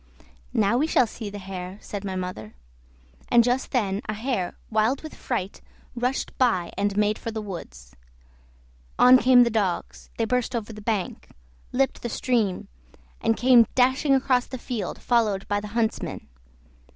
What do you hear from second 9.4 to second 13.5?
the dogs; they burst over the bank, leaped the stream, and